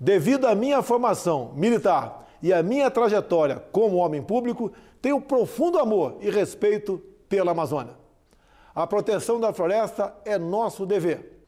Devido 0.00 0.46
à 0.46 0.54
minha 0.54 0.80
formação 0.80 1.52
militar 1.56 2.28
e 2.40 2.52
à 2.52 2.62
minha 2.62 2.88
trajetória 2.88 3.56
como 3.72 3.96
homem 3.96 4.22
público, 4.22 4.70
tenho 5.02 5.20
profundo 5.20 5.78
amor 5.78 6.18
e 6.20 6.30
respeito 6.30 7.02
pela 7.28 7.50
Amazônia. 7.50 7.94
A 8.72 8.86
proteção 8.86 9.40
da 9.40 9.52
floresta 9.52 10.14
é 10.24 10.38
nosso 10.38 10.86
dever. 10.86 11.38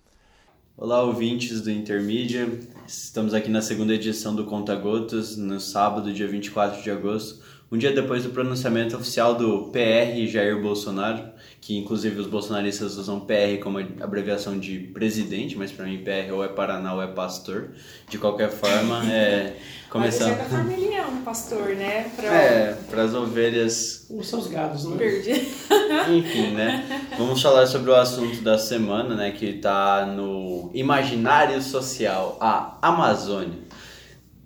Olá, 0.76 1.00
ouvintes 1.02 1.60
do 1.60 1.70
Intermídia. 1.70 2.48
Estamos 2.88 3.34
aqui 3.34 3.48
na 3.48 3.62
segunda 3.62 3.94
edição 3.94 4.34
do 4.34 4.44
Conta 4.44 4.74
Gotas, 4.74 5.36
no 5.36 5.60
sábado, 5.60 6.12
dia 6.12 6.26
24 6.26 6.82
de 6.82 6.90
agosto, 6.90 7.44
um 7.70 7.78
dia 7.78 7.92
depois 7.92 8.24
do 8.24 8.30
pronunciamento 8.30 8.96
oficial 8.96 9.34
do 9.34 9.70
PR 9.70 10.26
Jair 10.26 10.60
Bolsonaro, 10.60 11.30
que 11.60 11.76
inclusive 11.76 12.18
os 12.18 12.26
bolsonaristas 12.26 12.96
usam 12.96 13.20
PR 13.20 13.62
como 13.62 13.78
abreviação 14.00 14.58
de 14.58 14.78
presidente, 14.78 15.56
mas 15.56 15.70
para 15.70 15.84
mim 15.84 15.98
PR 15.98 16.32
ou 16.32 16.42
é 16.42 16.48
Paraná 16.48 16.94
ou 16.94 17.02
é 17.02 17.06
pastor. 17.06 17.70
De 18.08 18.18
qualquer 18.18 18.50
forma, 18.50 19.04
é. 19.12 19.56
Começando... 19.88 20.28
Mas 20.30 20.38
certa 20.38 20.56
forma 20.56 20.72
ele 20.72 20.94
é 20.94 21.04
um 21.04 21.22
pastor, 21.22 21.68
né? 21.74 22.10
Pra... 22.14 22.32
É, 22.32 22.78
para 22.88 23.02
as 23.02 23.14
ovelhas. 23.14 24.06
Os 24.08 24.28
seus 24.28 24.46
gados, 24.46 24.84
né? 24.84 24.96
Perdi. 24.96 25.32
Enfim, 26.10 26.52
né? 26.52 27.08
Vamos 27.18 27.42
falar 27.42 27.66
sobre 27.66 27.90
o 27.90 27.94
assunto 27.96 28.40
da 28.40 28.56
semana, 28.56 29.16
né? 29.16 29.32
Que 29.32 29.46
está 29.46 30.06
no 30.06 30.70
imaginário 30.72 31.60
social, 31.60 32.36
a 32.40 32.78
Amazônia. 32.80 33.58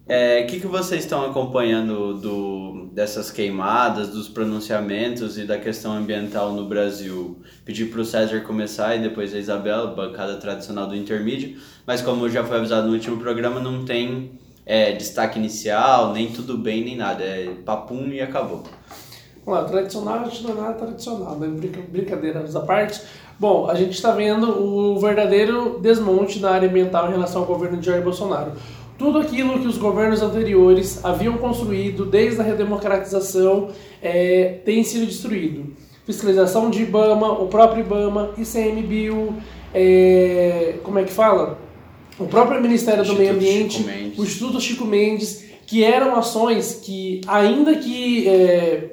O 0.06 0.12
é, 0.12 0.42
que, 0.42 0.60
que 0.60 0.66
vocês 0.66 1.04
estão 1.04 1.24
acompanhando 1.24 2.12
do, 2.18 2.90
dessas 2.92 3.30
queimadas, 3.30 4.10
dos 4.10 4.28
pronunciamentos 4.28 5.38
e 5.38 5.46
da 5.46 5.56
questão 5.56 5.94
ambiental 5.94 6.52
no 6.52 6.68
Brasil? 6.68 7.40
Pedir 7.64 7.86
para 7.86 8.02
o 8.02 8.04
César 8.04 8.42
começar 8.42 8.94
e 8.96 8.98
depois 9.00 9.34
a 9.34 9.38
Isabela, 9.38 9.94
bancada 9.94 10.36
tradicional 10.36 10.86
do 10.86 10.94
intermídio, 10.94 11.58
mas 11.86 12.02
como 12.02 12.28
já 12.28 12.44
foi 12.44 12.58
avisado 12.58 12.86
no 12.86 12.92
último 12.92 13.16
programa, 13.16 13.60
não 13.60 13.86
tem 13.86 14.38
é, 14.66 14.92
destaque 14.92 15.38
inicial, 15.38 16.12
nem 16.12 16.30
tudo 16.30 16.58
bem, 16.58 16.84
nem 16.84 16.96
nada. 16.98 17.24
É 17.24 17.54
papum 17.64 18.08
e 18.08 18.20
acabou. 18.20 18.62
Bom, 19.46 19.64
tradicional 19.64 20.20
a 20.20 20.24
gente 20.24 20.42
não 20.42 20.50
é 20.50 20.54
nada 20.54 20.74
tradicional, 20.74 21.38
né? 21.38 21.48
Brincadeiras 21.88 22.54
à 22.54 22.60
parte. 22.60 23.00
Bom, 23.38 23.68
a 23.68 23.74
gente 23.74 23.92
está 23.92 24.12
vendo 24.12 24.48
o 24.48 24.98
verdadeiro 25.00 25.78
desmonte 25.80 26.40
na 26.40 26.50
área 26.50 26.68
ambiental 26.68 27.08
em 27.08 27.12
relação 27.12 27.40
ao 27.40 27.46
governo 27.46 27.78
de 27.78 27.86
Jair 27.86 28.02
Bolsonaro. 28.02 28.52
Tudo 28.96 29.18
aquilo 29.18 29.58
que 29.58 29.66
os 29.66 29.76
governos 29.76 30.22
anteriores 30.22 31.04
haviam 31.04 31.36
construído 31.36 32.04
desde 32.04 32.40
a 32.40 32.44
redemocratização 32.44 33.70
é, 34.00 34.60
tem 34.64 34.84
sido 34.84 35.06
destruído. 35.06 35.74
Fiscalização 36.06 36.70
de 36.70 36.82
IBAMA, 36.82 37.32
o 37.32 37.48
próprio 37.48 37.80
IBAMA, 37.80 38.30
ICMBio, 38.38 39.34
é, 39.74 40.76
como 40.84 40.98
é 40.98 41.04
que 41.04 41.12
fala? 41.12 41.58
O 42.18 42.26
próprio 42.26 42.60
Ministério 42.60 43.04
do 43.04 43.14
Meio 43.14 43.32
Ambiente, 43.32 43.84
o 44.16 44.22
Instituto 44.22 44.60
Chico 44.60 44.84
Mendes, 44.84 45.44
que 45.66 45.82
eram 45.82 46.14
ações 46.14 46.80
que, 46.84 47.20
ainda 47.26 47.74
que. 47.74 48.28
É, 48.28 48.90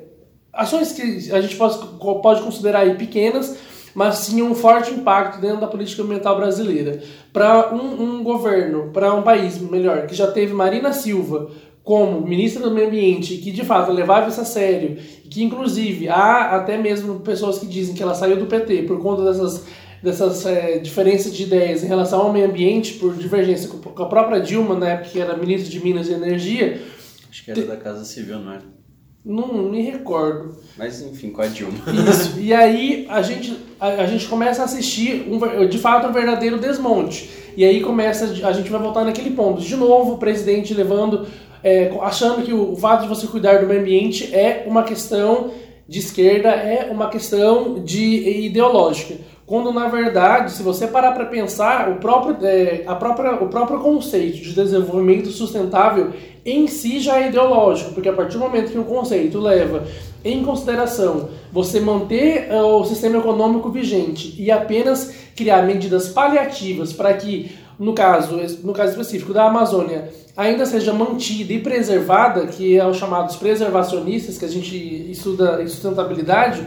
ações 0.51 0.91
que 0.93 1.31
a 1.31 1.39
gente 1.39 1.55
pode, 1.55 1.77
pode 2.21 2.41
considerar 2.41 2.79
aí 2.79 2.95
pequenas, 2.95 3.55
mas 3.93 4.27
tinham 4.27 4.51
um 4.51 4.55
forte 4.55 4.93
impacto 4.93 5.39
dentro 5.39 5.59
da 5.59 5.67
política 5.67 6.03
ambiental 6.03 6.35
brasileira. 6.35 7.01
Para 7.31 7.73
um, 7.73 8.01
um 8.01 8.23
governo, 8.23 8.89
para 8.91 9.13
um 9.13 9.21
país, 9.21 9.57
melhor, 9.59 10.07
que 10.07 10.15
já 10.15 10.27
teve 10.27 10.53
Marina 10.53 10.93
Silva 10.93 11.49
como 11.83 12.21
ministra 12.21 12.61
do 12.61 12.71
Meio 12.71 12.87
Ambiente, 12.87 13.37
que 13.37 13.51
de 13.51 13.65
fato 13.65 13.91
levava 13.91 14.29
isso 14.29 14.41
a 14.41 14.45
sério, 14.45 14.97
que 15.29 15.43
inclusive 15.43 16.07
há 16.09 16.55
até 16.55 16.77
mesmo 16.77 17.21
pessoas 17.21 17.57
que 17.57 17.65
dizem 17.65 17.95
que 17.95 18.03
ela 18.03 18.13
saiu 18.13 18.37
do 18.37 18.45
PT 18.45 18.83
por 18.83 19.01
conta 19.01 19.23
dessas, 19.23 19.65
dessas 20.01 20.45
é, 20.45 20.77
diferenças 20.77 21.33
de 21.33 21.43
ideias 21.43 21.83
em 21.83 21.87
relação 21.87 22.21
ao 22.21 22.31
meio 22.31 22.47
ambiente, 22.47 22.93
por 22.93 23.15
divergência 23.15 23.69
com 23.69 24.03
a 24.03 24.05
própria 24.05 24.39
Dilma, 24.39 24.75
na 24.75 24.89
época 24.89 25.09
que 25.09 25.19
era 25.19 25.35
ministra 25.35 25.69
de 25.69 25.83
Minas 25.83 26.07
e 26.07 26.13
Energia. 26.13 26.81
Acho 27.29 27.43
que 27.43 27.51
era 27.51 27.63
da 27.63 27.77
Casa 27.77 28.05
Civil, 28.05 28.39
não 28.39 28.53
era? 28.53 28.80
Não 29.23 29.69
me 29.69 29.81
recordo. 29.83 30.55
Mas 30.75 31.01
enfim, 31.01 31.29
com 31.29 31.41
a 31.41 31.47
Dilma. 31.47 31.77
Isso. 32.09 32.39
E 32.39 32.51
aí 32.53 33.05
a 33.07 33.21
gente, 33.21 33.55
a, 33.79 33.87
a, 33.87 34.05
gente 34.07 34.27
começa 34.27 34.63
a 34.63 34.65
assistir 34.65 35.27
um, 35.29 35.67
de 35.67 35.77
fato 35.77 36.07
um 36.07 36.11
verdadeiro 36.11 36.57
desmonte. 36.57 37.29
E 37.55 37.63
aí 37.63 37.81
começa, 37.81 38.25
a 38.25 38.51
gente 38.51 38.69
vai 38.69 38.81
voltar 38.81 39.05
naquele 39.05 39.31
ponto. 39.31 39.61
De 39.61 39.75
novo, 39.75 40.13
o 40.13 40.17
presidente 40.17 40.73
levando, 40.73 41.27
é, 41.63 41.91
achando 42.01 42.43
que 42.43 42.51
o, 42.51 42.75
fato 42.75 43.03
de 43.03 43.07
você 43.07 43.27
cuidar 43.27 43.59
do 43.59 43.67
meio 43.67 43.81
ambiente 43.81 44.33
é 44.33 44.63
uma 44.65 44.83
questão 44.83 45.51
de 45.87 45.99
esquerda, 45.99 46.49
é 46.49 46.89
uma 46.91 47.09
questão 47.09 47.83
de 47.83 48.45
ideológica. 48.45 49.15
Quando 49.51 49.73
na 49.73 49.89
verdade, 49.89 50.49
se 50.53 50.63
você 50.63 50.87
parar 50.87 51.11
para 51.11 51.25
pensar, 51.25 51.89
o 51.89 51.95
próprio, 51.95 52.37
é, 52.47 52.85
a 52.87 52.95
própria, 52.95 53.33
o 53.33 53.49
próprio 53.49 53.81
conceito 53.81 54.37
de 54.37 54.53
desenvolvimento 54.53 55.29
sustentável 55.29 56.13
em 56.45 56.67
si 56.67 57.01
já 57.01 57.19
é 57.19 57.27
ideológico, 57.27 57.91
porque 57.91 58.07
a 58.07 58.13
partir 58.13 58.37
do 58.37 58.39
momento 58.39 58.71
que 58.71 58.79
o 58.79 58.85
conceito 58.85 59.41
leva 59.41 59.83
em 60.23 60.41
consideração 60.41 61.27
você 61.51 61.81
manter 61.81 62.49
uh, 62.49 62.63
o 62.77 62.85
sistema 62.85 63.17
econômico 63.17 63.69
vigente 63.69 64.33
e 64.41 64.49
apenas 64.49 65.13
criar 65.35 65.63
medidas 65.63 66.07
paliativas 66.07 66.93
para 66.93 67.13
que, 67.15 67.51
no 67.77 67.91
caso, 67.91 68.39
no 68.63 68.71
caso 68.71 68.91
específico 68.91 69.33
da 69.33 69.47
Amazônia, 69.47 70.13
ainda 70.37 70.65
seja 70.65 70.93
mantida 70.93 71.51
e 71.51 71.59
preservada, 71.59 72.47
que 72.47 72.77
é 72.77 72.87
os 72.87 72.95
chamados 72.95 73.35
preservacionistas, 73.35 74.37
que 74.37 74.45
a 74.45 74.49
gente 74.49 75.11
estuda 75.11 75.61
em 75.61 75.67
sustentabilidade, 75.67 76.65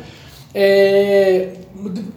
é, 0.54 1.54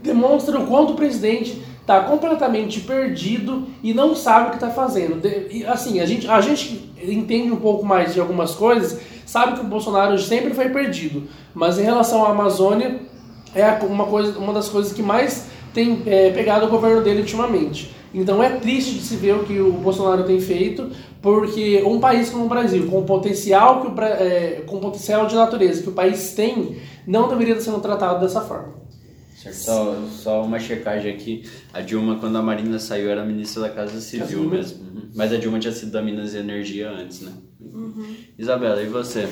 demonstra 0.03 0.59
o 0.59 0.67
quanto 0.67 0.93
o 0.93 0.95
presidente 0.95 1.61
está 1.81 2.01
completamente 2.01 2.81
perdido 2.81 3.65
e 3.81 3.93
não 3.93 4.13
sabe 4.13 4.47
o 4.47 4.49
que 4.49 4.57
está 4.57 4.69
fazendo. 4.69 5.21
Assim, 5.67 6.01
a 6.01 6.05
gente, 6.05 6.27
a 6.29 6.41
gente 6.41 6.91
entende 7.01 7.51
um 7.51 7.57
pouco 7.57 7.85
mais 7.85 8.13
de 8.13 8.19
algumas 8.19 8.53
coisas, 8.53 8.99
sabe 9.25 9.53
que 9.53 9.61
o 9.61 9.63
Bolsonaro 9.63 10.17
sempre 10.19 10.53
foi 10.53 10.69
perdido, 10.69 11.23
mas 11.53 11.79
em 11.79 11.83
relação 11.83 12.25
à 12.25 12.31
Amazônia 12.31 12.99
é 13.55 13.71
uma, 13.85 14.05
coisa, 14.05 14.37
uma 14.37 14.53
das 14.53 14.67
coisas 14.67 14.91
que 14.91 15.01
mais 15.01 15.47
tem 15.73 16.03
é, 16.05 16.29
pegado 16.31 16.65
o 16.65 16.69
governo 16.69 17.01
dele 17.01 17.21
ultimamente. 17.21 17.95
Então 18.13 18.41
é 18.41 18.49
triste 18.49 18.95
de 18.95 19.01
se 19.01 19.15
ver 19.15 19.35
o 19.35 19.43
que 19.43 19.59
o 19.59 19.71
Bolsonaro 19.71 20.23
tem 20.23 20.39
feito, 20.39 20.89
porque 21.21 21.83
um 21.85 21.99
país 21.99 22.29
como 22.29 22.45
o 22.45 22.49
Brasil, 22.49 22.87
com 22.87 22.99
o 22.99 23.03
potencial 23.03 23.81
que 23.81 23.87
o, 23.87 24.03
é, 24.03 24.61
com 24.65 24.77
o 24.77 24.79
potencial 24.79 25.27
de 25.27 25.35
natureza 25.35 25.83
que 25.83 25.89
o 25.89 25.93
país 25.93 26.33
tem, 26.33 26.77
não 27.07 27.29
deveria 27.29 27.53
estar 27.53 27.71
sendo 27.71 27.81
tratado 27.81 28.19
dessa 28.19 28.41
forma. 28.41 28.75
Só, 29.53 29.95
só 30.09 30.43
uma 30.43 30.59
checagem 30.59 31.13
aqui. 31.13 31.49
A 31.71 31.79
Dilma, 31.79 32.19
quando 32.19 32.37
a 32.37 32.41
Marina 32.41 32.79
saiu, 32.79 33.09
era 33.09 33.23
ministra 33.23 33.63
da 33.63 33.69
Casa 33.69 34.01
Civil 34.01 34.43
mesmo. 34.49 34.83
Uhum. 34.83 35.09
Mas 35.15 35.31
a 35.31 35.37
Dilma 35.37 35.59
tinha 35.59 35.71
sido 35.71 35.91
da 35.91 36.01
Minas 36.01 36.33
e 36.33 36.37
Energia 36.37 36.89
antes, 36.89 37.21
né? 37.21 37.31
Uhum. 37.61 38.15
Isabela, 38.37 38.81
e 38.81 38.87
você? 38.87 39.29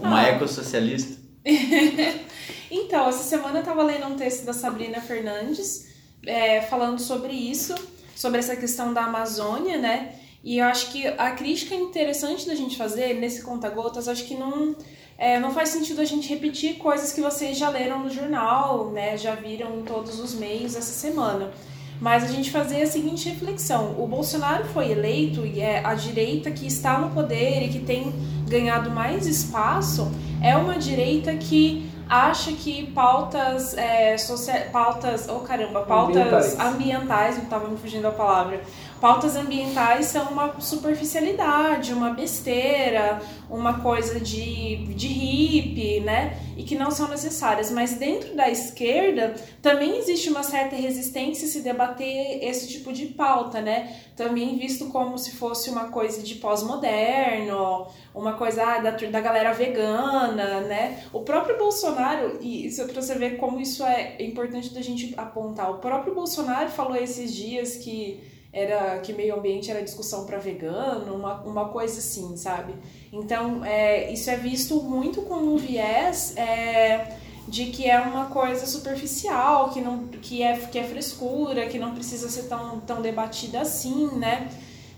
Uma 0.00 0.20
ah. 0.20 0.28
ecossocialista? 0.28 1.20
então, 2.70 3.08
essa 3.08 3.22
semana 3.22 3.58
eu 3.58 3.60
estava 3.60 3.82
lendo 3.82 4.06
um 4.06 4.16
texto 4.16 4.44
da 4.44 4.52
Sabrina 4.52 5.00
Fernandes 5.00 5.92
é, 6.26 6.62
falando 6.62 6.98
sobre 6.98 7.32
isso, 7.32 7.74
sobre 8.16 8.38
essa 8.38 8.56
questão 8.56 8.92
da 8.92 9.04
Amazônia, 9.04 9.78
né? 9.78 10.16
E 10.42 10.58
eu 10.58 10.64
acho 10.64 10.90
que 10.90 11.06
a 11.06 11.30
crítica 11.32 11.74
interessante 11.74 12.46
da 12.46 12.54
gente 12.54 12.76
fazer 12.76 13.14
nesse 13.14 13.42
conta-gotas, 13.42 14.08
acho 14.08 14.24
que 14.24 14.34
não 14.34 14.74
é, 15.18 15.38
não 15.38 15.52
faz 15.52 15.68
sentido 15.68 16.00
a 16.00 16.04
gente 16.04 16.28
repetir 16.28 16.76
coisas 16.78 17.12
que 17.12 17.20
vocês 17.20 17.56
já 17.56 17.68
leram 17.68 18.00
no 18.00 18.10
jornal, 18.10 18.90
né, 18.90 19.16
já 19.16 19.34
viram 19.34 19.78
em 19.78 19.82
todos 19.82 20.18
os 20.18 20.34
meios 20.34 20.74
essa 20.74 20.92
semana. 20.92 21.50
Mas 22.00 22.24
a 22.24 22.26
gente 22.26 22.50
fazer 22.50 22.82
a 22.82 22.86
seguinte 22.86 23.28
reflexão: 23.28 23.94
o 23.96 24.08
Bolsonaro 24.08 24.64
foi 24.64 24.90
eleito 24.90 25.46
e 25.46 25.60
é 25.60 25.84
a 25.84 25.94
direita 25.94 26.50
que 26.50 26.66
está 26.66 26.98
no 26.98 27.10
poder 27.10 27.62
e 27.62 27.68
que 27.68 27.78
tem 27.78 28.12
ganhado 28.48 28.90
mais 28.90 29.26
espaço 29.26 30.10
é 30.42 30.56
uma 30.56 30.76
direita 30.76 31.32
que 31.36 31.88
acha 32.08 32.52
que 32.52 32.88
pautas 32.88 33.74
é, 33.78 34.18
social, 34.18 34.58
pautas, 34.72 35.28
oh 35.28 35.40
caramba, 35.40 35.82
pautas 35.82 36.16
ambientais, 36.16 36.60
ambientais 36.60 37.36
não 37.36 37.44
estava 37.44 37.68
me 37.68 37.76
fugindo 37.78 38.06
a 38.06 38.10
palavra, 38.10 38.60
pautas 39.02 39.34
ambientais 39.34 40.06
são 40.06 40.26
uma 40.28 40.60
superficialidade, 40.60 41.92
uma 41.92 42.10
besteira, 42.10 43.20
uma 43.50 43.80
coisa 43.80 44.20
de, 44.20 44.76
de 44.94 45.08
hippie, 45.08 45.98
né? 45.98 46.38
E 46.56 46.62
que 46.62 46.76
não 46.76 46.88
são 46.88 47.08
necessárias. 47.08 47.68
Mas 47.72 47.94
dentro 47.94 48.36
da 48.36 48.48
esquerda 48.48 49.34
também 49.60 49.98
existe 49.98 50.30
uma 50.30 50.44
certa 50.44 50.76
resistência 50.76 51.48
a 51.48 51.50
se 51.50 51.62
debater 51.62 52.44
esse 52.44 52.68
tipo 52.68 52.92
de 52.92 53.06
pauta, 53.06 53.60
né? 53.60 53.92
Também 54.14 54.56
visto 54.56 54.86
como 54.86 55.18
se 55.18 55.32
fosse 55.32 55.68
uma 55.68 55.88
coisa 55.88 56.22
de 56.22 56.36
pós-moderno, 56.36 57.88
uma 58.14 58.34
coisa 58.34 58.62
ah, 58.62 58.78
da, 58.78 58.90
da 58.92 59.20
galera 59.20 59.52
vegana, 59.52 60.60
né? 60.60 61.02
O 61.12 61.22
próprio 61.22 61.58
Bolsonaro, 61.58 62.38
e 62.40 62.66
isso 62.66 62.80
é 62.80 62.84
pra 62.84 63.02
você 63.02 63.16
ver 63.16 63.36
como 63.36 63.58
isso 63.58 63.82
é 63.82 64.22
importante 64.22 64.72
da 64.72 64.80
gente 64.80 65.12
apontar, 65.16 65.72
o 65.72 65.78
próprio 65.78 66.14
Bolsonaro 66.14 66.70
falou 66.70 66.94
esses 66.94 67.34
dias 67.34 67.74
que 67.78 68.30
era 68.52 68.98
que 68.98 69.12
meio 69.12 69.36
ambiente 69.36 69.70
era 69.70 69.82
discussão 69.82 70.26
para 70.26 70.38
vegano, 70.38 71.14
uma, 71.14 71.40
uma 71.42 71.68
coisa 71.70 71.98
assim, 71.98 72.36
sabe? 72.36 72.74
Então, 73.10 73.64
é, 73.64 74.12
isso 74.12 74.28
é 74.30 74.36
visto 74.36 74.82
muito 74.82 75.22
como 75.22 75.54
um 75.54 75.56
viés 75.56 76.36
é, 76.36 77.16
de 77.48 77.66
que 77.66 77.88
é 77.88 77.98
uma 77.98 78.26
coisa 78.26 78.66
superficial, 78.66 79.70
que, 79.70 79.80
não, 79.80 80.06
que, 80.08 80.42
é, 80.42 80.56
que 80.58 80.78
é 80.78 80.84
frescura, 80.84 81.66
que 81.66 81.78
não 81.78 81.94
precisa 81.94 82.28
ser 82.28 82.42
tão, 82.42 82.80
tão 82.80 83.00
debatida 83.00 83.60
assim, 83.60 84.10
né? 84.16 84.50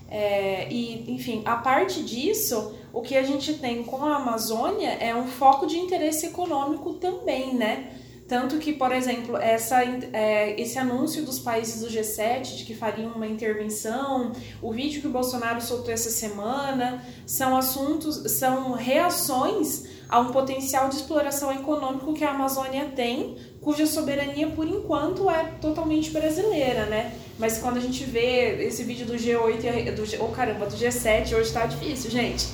É, 0.09 0.67
e, 0.69 1.11
enfim, 1.13 1.41
a 1.45 1.55
parte 1.55 2.03
disso, 2.03 2.75
o 2.93 3.01
que 3.01 3.15
a 3.17 3.23
gente 3.23 3.55
tem 3.55 3.83
com 3.83 4.03
a 4.03 4.17
Amazônia 4.17 4.91
é 4.99 5.15
um 5.15 5.27
foco 5.27 5.65
de 5.65 5.77
interesse 5.77 6.27
econômico 6.27 6.93
também, 6.93 7.55
né? 7.55 7.91
Tanto 8.27 8.57
que, 8.57 8.73
por 8.73 8.91
exemplo, 8.91 9.37
essa, 9.37 9.83
é, 9.83 10.59
esse 10.59 10.79
anúncio 10.79 11.23
dos 11.23 11.37
países 11.37 11.81
do 11.81 11.87
G7 11.87 12.57
de 12.57 12.63
que 12.65 12.73
fariam 12.73 13.11
uma 13.11 13.27
intervenção, 13.27 14.31
o 14.63 14.71
vídeo 14.71 14.99
que 14.99 15.07
o 15.07 15.11
Bolsonaro 15.11 15.61
soltou 15.61 15.93
essa 15.93 16.09
semana, 16.09 17.05
são 17.27 17.55
assuntos, 17.55 18.31
são 18.31 18.73
reações 18.73 19.85
a 20.09 20.19
um 20.19 20.31
potencial 20.31 20.89
de 20.89 20.95
exploração 20.95 21.51
econômico 21.51 22.13
que 22.13 22.23
a 22.23 22.31
Amazônia 22.31 22.91
tem, 22.95 23.37
cuja 23.61 23.85
soberania, 23.85 24.47
por 24.47 24.67
enquanto, 24.67 25.29
é 25.29 25.43
totalmente 25.61 26.09
brasileira, 26.09 26.85
né? 26.85 27.13
Mas 27.37 27.57
quando 27.59 27.77
a 27.77 27.81
gente 27.81 28.03
vê 28.05 28.65
esse 28.65 28.83
vídeo 28.83 29.05
do 29.05 29.13
G8 29.13 29.93
do 29.93 30.23
oh, 30.23 30.29
caramba, 30.29 30.65
do 30.65 30.75
G7, 30.75 31.35
hoje 31.35 31.51
tá 31.51 31.65
difícil, 31.65 32.09
gente. 32.09 32.47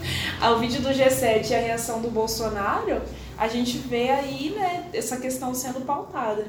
o 0.40 0.58
vídeo 0.58 0.80
do 0.80 0.88
G7 0.88 1.50
e 1.50 1.54
a 1.54 1.60
reação 1.60 2.00
do 2.00 2.10
Bolsonaro, 2.10 3.02
a 3.38 3.48
gente 3.48 3.78
vê 3.78 4.10
aí, 4.10 4.50
né, 4.50 4.88
essa 4.92 5.16
questão 5.16 5.54
sendo 5.54 5.84
pautada. 5.84 6.44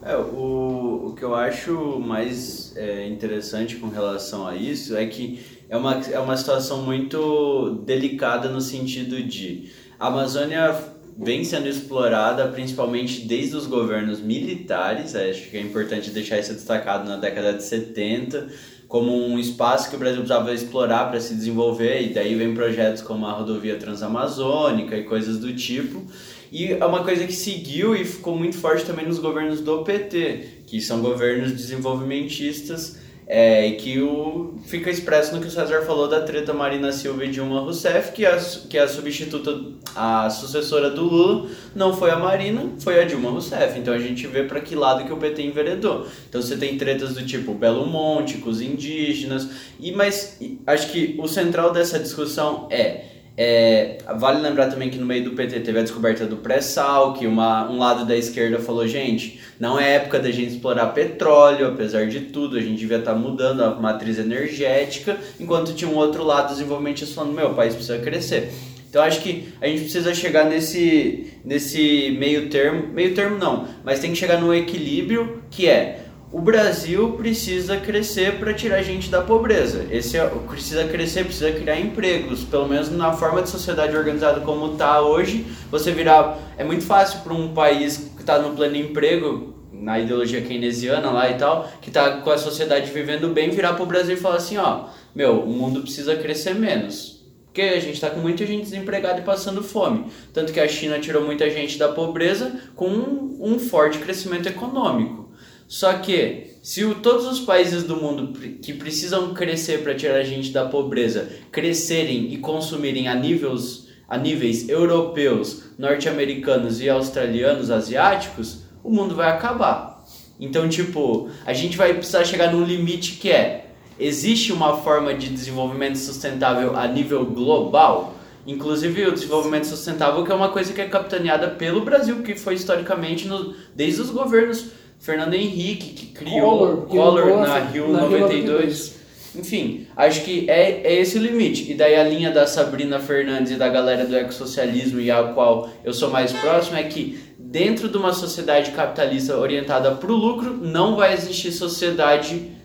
É, 0.00 0.16
o, 0.16 1.08
o 1.08 1.14
que 1.16 1.24
eu 1.24 1.34
acho 1.34 1.98
mais 1.98 2.76
é, 2.76 3.06
interessante 3.08 3.76
com 3.76 3.88
relação 3.88 4.46
a 4.46 4.54
isso 4.54 4.96
é 4.96 5.04
que 5.06 5.44
é 5.68 5.76
uma, 5.76 6.00
é 6.00 6.18
uma 6.20 6.36
situação 6.36 6.82
muito 6.82 7.82
delicada 7.84 8.48
no 8.48 8.60
sentido 8.60 9.20
de 9.20 9.72
a 9.98 10.06
Amazônia 10.06 10.72
vem 11.18 11.42
sendo 11.42 11.68
explorada 11.68 12.46
principalmente 12.46 13.22
desde 13.26 13.56
os 13.56 13.66
governos 13.66 14.20
militares, 14.20 15.16
acho 15.16 15.50
que 15.50 15.56
é 15.56 15.60
importante 15.60 16.10
deixar 16.10 16.38
isso 16.38 16.54
destacado 16.54 17.08
na 17.08 17.16
década 17.16 17.54
de 17.54 17.64
70, 17.64 18.46
como 18.88 19.14
um 19.14 19.38
espaço 19.38 19.90
que 19.90 19.96
o 19.96 19.98
Brasil 19.98 20.20
precisava 20.20 20.52
explorar 20.52 21.10
para 21.10 21.20
se 21.20 21.34
desenvolver, 21.34 22.00
e 22.02 22.14
daí 22.14 22.34
vem 22.34 22.54
projetos 22.54 23.02
como 23.02 23.26
a 23.26 23.32
rodovia 23.32 23.76
transamazônica 23.76 24.96
e 24.96 25.04
coisas 25.04 25.38
do 25.38 25.54
tipo. 25.54 26.02
E 26.50 26.72
é 26.72 26.84
uma 26.84 27.04
coisa 27.04 27.26
que 27.26 27.32
seguiu 27.34 27.94
e 27.94 28.02
ficou 28.06 28.34
muito 28.34 28.56
forte 28.56 28.86
também 28.86 29.06
nos 29.06 29.18
governos 29.18 29.60
do 29.60 29.84
PT, 29.84 30.62
que 30.66 30.80
são 30.80 31.02
governos 31.02 31.52
desenvolvimentistas 31.52 32.96
é, 33.30 33.72
que 33.72 34.00
o, 34.00 34.54
fica 34.64 34.90
expresso 34.90 35.34
no 35.34 35.40
que 35.42 35.48
o 35.48 35.50
César 35.50 35.82
falou 35.82 36.08
da 36.08 36.22
treta 36.22 36.54
Marina 36.54 36.90
Silva 36.90 37.26
e 37.26 37.28
Dilma 37.28 37.60
Rousseff, 37.60 38.12
que 38.12 38.24
a, 38.24 38.38
que 38.70 38.78
a 38.78 38.88
substituta, 38.88 39.54
a 39.94 40.30
sucessora 40.30 40.88
do 40.88 41.02
Lula, 41.04 41.50
não 41.74 41.94
foi 41.94 42.10
a 42.10 42.16
Marina, 42.16 42.70
foi 42.80 42.98
a 42.98 43.04
Dilma 43.04 43.28
Rousseff. 43.28 43.78
Então 43.78 43.92
a 43.92 43.98
gente 43.98 44.26
vê 44.26 44.44
para 44.44 44.62
que 44.62 44.74
lado 44.74 45.04
que 45.04 45.12
o 45.12 45.18
PT 45.18 45.42
enveredou. 45.42 46.06
Então 46.26 46.40
você 46.40 46.56
tem 46.56 46.78
tretas 46.78 47.12
do 47.12 47.26
tipo 47.26 47.52
Belo 47.52 47.86
Monte, 47.86 48.38
com 48.38 48.48
os 48.48 48.62
indígenas, 48.62 49.46
e 49.78 49.92
mas 49.92 50.38
acho 50.66 50.90
que 50.90 51.14
o 51.18 51.28
central 51.28 51.70
dessa 51.70 51.98
discussão 51.98 52.66
é 52.70 53.17
é, 53.40 53.98
vale 54.18 54.42
lembrar 54.42 54.66
também 54.66 54.90
que 54.90 54.98
no 54.98 55.06
meio 55.06 55.22
do 55.22 55.30
PT 55.30 55.60
teve 55.60 55.78
a 55.78 55.82
descoberta 55.82 56.26
do 56.26 56.38
pré-sal, 56.38 57.12
que 57.12 57.24
uma, 57.24 57.70
um 57.70 57.78
lado 57.78 58.04
da 58.04 58.16
esquerda 58.16 58.58
falou, 58.58 58.84
gente, 58.88 59.40
não 59.60 59.78
é 59.78 59.94
época 59.94 60.18
da 60.18 60.28
gente 60.32 60.54
explorar 60.54 60.86
petróleo, 60.88 61.68
apesar 61.68 62.08
de 62.08 62.18
tudo, 62.18 62.56
a 62.56 62.60
gente 62.60 62.78
devia 62.78 62.98
estar 62.98 63.12
tá 63.12 63.16
mudando 63.16 63.62
a 63.62 63.76
matriz 63.76 64.18
energética, 64.18 65.16
enquanto 65.38 65.72
tinha 65.72 65.88
um 65.88 65.94
outro 65.94 66.24
lado 66.24 66.48
desenvolvimentista 66.48 67.14
falando, 67.14 67.32
meu, 67.32 67.50
o 67.50 67.54
país 67.54 67.74
precisa 67.74 67.98
crescer. 68.00 68.50
Então 68.90 69.02
acho 69.02 69.20
que 69.20 69.48
a 69.60 69.68
gente 69.68 69.82
precisa 69.82 70.12
chegar 70.16 70.46
nesse, 70.46 71.34
nesse 71.44 72.16
meio 72.18 72.48
termo, 72.48 72.88
meio 72.88 73.14
termo 73.14 73.38
não, 73.38 73.68
mas 73.84 74.00
tem 74.00 74.10
que 74.10 74.18
chegar 74.18 74.40
no 74.40 74.52
equilíbrio 74.52 75.44
que 75.48 75.68
é 75.68 76.07
o 76.30 76.40
Brasil 76.40 77.12
precisa 77.12 77.78
crescer 77.78 78.38
para 78.38 78.52
tirar 78.52 78.82
gente 78.82 79.08
da 79.08 79.22
pobreza. 79.22 79.86
Esse 79.90 80.18
é, 80.18 80.26
precisa 80.26 80.84
crescer, 80.84 81.24
precisa 81.24 81.50
criar 81.52 81.80
empregos. 81.80 82.44
Pelo 82.44 82.68
menos 82.68 82.90
na 82.90 83.14
forma 83.14 83.40
de 83.40 83.48
sociedade 83.48 83.96
organizada 83.96 84.40
como 84.40 84.72
está 84.72 85.00
hoje, 85.00 85.46
você 85.70 85.90
virar. 85.90 86.38
É 86.58 86.64
muito 86.64 86.84
fácil 86.84 87.20
para 87.20 87.32
um 87.32 87.54
país 87.54 88.10
que 88.14 88.20
está 88.20 88.38
no 88.38 88.54
plano 88.54 88.74
de 88.74 88.80
emprego, 88.80 89.54
na 89.72 89.98
ideologia 89.98 90.42
keynesiana 90.42 91.10
lá 91.10 91.30
e 91.30 91.38
tal, 91.38 91.66
que 91.80 91.88
está 91.88 92.18
com 92.18 92.30
a 92.30 92.36
sociedade 92.36 92.90
vivendo 92.90 93.32
bem, 93.32 93.48
virar 93.48 93.72
para 93.72 93.82
o 93.82 93.86
Brasil 93.86 94.14
e 94.14 94.18
falar 94.18 94.36
assim: 94.36 94.58
ó, 94.58 94.84
meu, 95.14 95.40
o 95.40 95.48
mundo 95.48 95.80
precisa 95.80 96.14
crescer 96.14 96.54
menos. 96.54 97.18
Porque 97.46 97.62
a 97.62 97.80
gente 97.80 97.94
está 97.94 98.10
com 98.10 98.20
muita 98.20 98.44
gente 98.44 98.64
desempregada 98.64 99.20
e 99.20 99.24
passando 99.24 99.62
fome. 99.62 100.04
Tanto 100.34 100.52
que 100.52 100.60
a 100.60 100.68
China 100.68 100.98
tirou 100.98 101.24
muita 101.24 101.48
gente 101.48 101.78
da 101.78 101.88
pobreza 101.88 102.60
com 102.76 102.86
um, 102.86 103.38
um 103.40 103.58
forte 103.58 103.98
crescimento 103.98 104.46
econômico. 104.46 105.27
Só 105.68 105.92
que, 105.98 106.54
se 106.62 106.82
o, 106.82 106.94
todos 106.94 107.26
os 107.26 107.40
países 107.40 107.82
do 107.82 107.94
mundo 107.94 108.32
que 108.62 108.72
precisam 108.72 109.34
crescer 109.34 109.82
para 109.82 109.94
tirar 109.94 110.16
a 110.16 110.24
gente 110.24 110.50
da 110.50 110.64
pobreza 110.64 111.28
crescerem 111.52 112.32
e 112.32 112.38
consumirem 112.38 113.06
a 113.06 113.14
níveis, 113.14 113.86
a 114.08 114.16
níveis 114.16 114.66
europeus, 114.66 115.64
norte-americanos 115.78 116.80
e 116.80 116.88
australianos, 116.88 117.70
asiáticos, 117.70 118.62
o 118.82 118.90
mundo 118.90 119.14
vai 119.14 119.28
acabar. 119.28 120.02
Então, 120.40 120.66
tipo, 120.70 121.28
a 121.44 121.52
gente 121.52 121.76
vai 121.76 121.92
precisar 121.92 122.24
chegar 122.24 122.50
num 122.50 122.64
limite 122.64 123.16
que 123.16 123.30
é: 123.30 123.66
existe 124.00 124.54
uma 124.54 124.78
forma 124.78 125.12
de 125.12 125.28
desenvolvimento 125.28 125.98
sustentável 125.98 126.74
a 126.76 126.88
nível 126.88 127.26
global? 127.26 128.14
Inclusive 128.46 129.06
o 129.06 129.12
desenvolvimento 129.12 129.66
sustentável, 129.66 130.24
que 130.24 130.32
é 130.32 130.34
uma 130.34 130.48
coisa 130.48 130.72
que 130.72 130.80
é 130.80 130.88
capitaneada 130.88 131.48
pelo 131.48 131.84
Brasil, 131.84 132.22
que 132.22 132.34
foi 132.34 132.54
historicamente 132.54 133.28
no, 133.28 133.54
desde 133.76 134.00
os 134.00 134.08
governos 134.08 134.68
Fernando 134.98 135.34
Henrique, 135.34 135.92
que 135.92 136.06
criou 136.06 136.86
Collor, 136.86 137.22
Collor 137.22 137.40
na 137.40 137.58
Rio 137.58 137.88
92. 137.88 138.42
92. 138.42 138.98
Enfim, 139.36 139.86
acho 139.96 140.22
que 140.24 140.48
é, 140.50 140.82
é 140.82 141.00
esse 141.00 141.18
o 141.18 141.22
limite. 141.22 141.70
E 141.70 141.74
daí 141.74 141.94
a 141.94 142.02
linha 142.02 142.30
da 142.30 142.46
Sabrina 142.46 142.98
Fernandes 142.98 143.52
e 143.52 143.56
da 143.56 143.68
galera 143.68 144.04
do 144.04 144.16
ecossocialismo 144.16 145.00
e 145.00 145.10
a 145.10 145.22
qual 145.22 145.70
eu 145.84 145.92
sou 145.92 146.10
mais 146.10 146.32
próximo 146.32 146.76
é 146.76 146.82
que 146.82 147.18
dentro 147.38 147.88
de 147.88 147.96
uma 147.96 148.12
sociedade 148.12 148.72
capitalista 148.72 149.36
orientada 149.36 149.92
para 149.92 150.12
o 150.12 150.16
lucro, 150.16 150.54
não 150.54 150.96
vai 150.96 151.14
existir 151.14 151.52
sociedade 151.52 152.57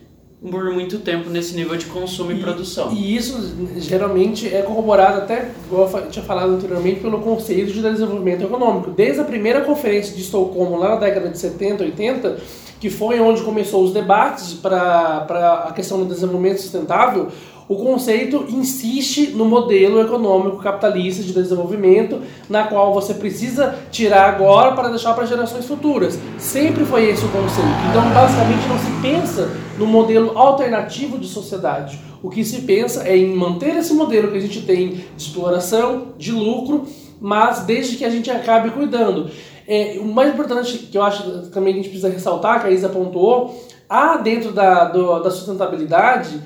por 0.49 0.65
muito 0.71 0.99
tempo 0.99 1.29
nesse 1.29 1.55
nível 1.55 1.77
de 1.77 1.85
consumo 1.85 2.31
e, 2.31 2.35
e, 2.35 2.41
produção. 2.41 2.91
E 2.91 3.15
isso 3.15 3.55
geralmente 3.77 4.53
é 4.53 4.61
corroborado 4.61 5.19
até, 5.19 5.51
como 5.69 5.83
eu 5.83 6.09
tinha 6.09 6.25
falado 6.25 6.53
anteriormente, 6.53 6.99
pelo 6.99 7.19
conceito 7.21 7.71
de 7.71 7.81
desenvolvimento 7.81 8.43
econômico. 8.43 8.91
Desde 8.91 9.21
a 9.21 9.23
primeira 9.23 9.61
conferência 9.61 10.13
de 10.13 10.21
Estocolmo, 10.21 10.77
lá 10.77 10.89
na 10.89 10.95
década 10.97 11.29
de 11.29 11.37
70, 11.37 11.83
80, 11.83 12.37
que 12.79 12.89
foi 12.89 13.17
onde 13.21 13.41
começou 13.41 13.81
os 13.85 13.93
debates 13.93 14.53
para 14.53 15.65
a 15.69 15.71
questão 15.71 15.99
do 15.99 16.05
desenvolvimento 16.05 16.59
sustentável, 16.59 17.29
o 17.67 17.75
conceito 17.75 18.45
insiste 18.49 19.29
no 19.29 19.45
modelo 19.45 20.01
econômico 20.01 20.57
capitalista 20.57 21.23
de 21.23 21.31
desenvolvimento, 21.31 22.21
na 22.49 22.65
qual 22.65 22.93
você 22.93 23.13
precisa 23.13 23.75
tirar 23.89 24.29
agora 24.29 24.73
para 24.73 24.89
deixar 24.89 25.13
para 25.13 25.25
gerações 25.25 25.65
futuras. 25.65 26.19
Sempre 26.37 26.85
foi 26.85 27.09
esse 27.09 27.23
o 27.23 27.29
conceito. 27.29 27.69
Então, 27.89 28.09
basicamente, 28.13 28.67
não 28.67 28.79
se 28.79 29.01
pensa 29.01 29.49
no 29.77 29.87
modelo 29.87 30.37
alternativo 30.37 31.17
de 31.17 31.27
sociedade. 31.27 31.99
O 32.21 32.29
que 32.29 32.43
se 32.43 32.61
pensa 32.61 33.07
é 33.07 33.17
em 33.17 33.33
manter 33.33 33.75
esse 33.75 33.93
modelo 33.93 34.31
que 34.31 34.37
a 34.37 34.41
gente 34.41 34.61
tem 34.61 34.89
de 34.89 35.23
exploração, 35.23 36.09
de 36.17 36.31
lucro, 36.31 36.85
mas 37.19 37.61
desde 37.61 37.95
que 37.95 38.05
a 38.05 38.09
gente 38.09 38.29
acabe 38.29 38.71
cuidando. 38.71 39.29
É, 39.65 39.97
o 39.99 40.05
mais 40.05 40.33
importante 40.33 40.77
que 40.77 40.97
eu 40.97 41.03
acho 41.03 41.49
também 41.49 41.73
que 41.73 41.79
a 41.79 41.83
gente 41.83 41.91
precisa 41.91 42.09
ressaltar, 42.09 42.61
que 42.61 42.67
a 42.67 42.71
Isa 42.71 42.87
apontou, 42.87 43.57
há 43.89 44.17
dentro 44.17 44.51
da, 44.51 44.85
do, 44.85 45.19
da 45.19 45.31
sustentabilidade 45.31 46.41